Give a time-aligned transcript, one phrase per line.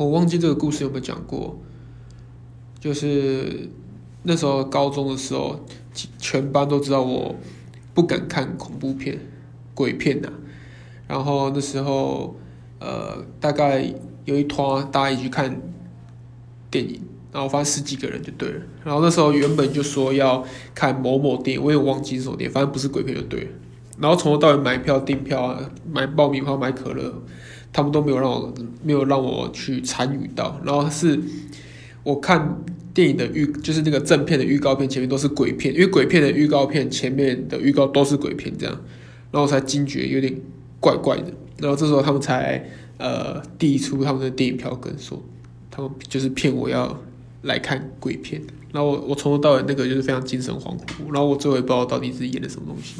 [0.00, 1.58] 我忘记这个故事有没有讲过，
[2.80, 3.68] 就是
[4.22, 5.60] 那时候高中的时候，
[6.18, 7.34] 全班都知道我
[7.92, 9.18] 不敢看恐怖片、
[9.74, 10.32] 鬼片呐。
[11.06, 12.34] 然后那时候，
[12.78, 13.94] 呃，大概
[14.24, 15.60] 有一团大家一起去看
[16.70, 18.62] 电影，然后发现十几个人就对了。
[18.82, 20.42] 然后那时候原本就说要
[20.74, 23.50] 看某某电影，我也忘记是什么电影，反正不是鬼片就对了。
[23.98, 27.22] 然后从头到尾买票、订票啊、买爆米花、买可乐。
[27.72, 28.52] 他们都没有让我
[28.82, 31.20] 没有让我去参与到，然后是
[32.02, 32.58] 我看
[32.92, 38.74] 电影的预就是那个正片的预告片前面都是鬼片，因为鬼片的预告片前面的预告都是鬼片这样，
[39.30, 40.34] 然后我才惊觉有点
[40.80, 45.22] 怪怪的，然后这时候他们才呃递出他们的电影票根说
[45.70, 47.00] 他们就是骗我要
[47.42, 48.42] 来看鬼片，
[48.72, 52.96] 然后我我从头到尾那个就是非常精神恍惚，然后我最后也不知道到底是演的什么东西。